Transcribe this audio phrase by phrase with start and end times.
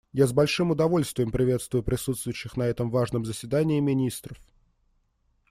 [0.13, 4.35] Я с большим удовольствием приветствую присутствующих на этом важном заседании министров.